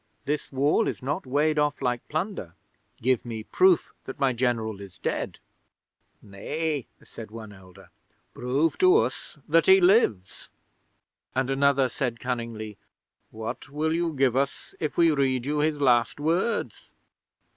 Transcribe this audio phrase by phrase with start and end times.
[0.25, 2.55] This Wall is not weighed off like plunder.
[3.03, 5.37] Give me proof that my General is dead."
[6.23, 7.91] '"Nay," said one elder,
[8.33, 10.49] "prove to us that he lives";
[11.35, 12.79] and another said cunningly,
[13.29, 16.89] "What will you give us if we read you his last words?"